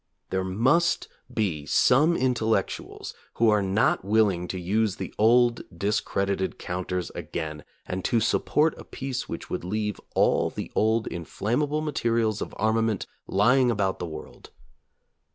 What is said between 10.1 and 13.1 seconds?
all the old inflammable materials of armament